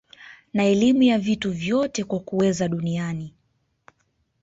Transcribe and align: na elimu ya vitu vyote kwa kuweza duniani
na 0.53 0.65
elimu 0.65 1.03
ya 1.03 1.19
vitu 1.19 1.51
vyote 1.51 2.03
kwa 2.03 2.19
kuweza 2.19 2.67
duniani 2.67 3.33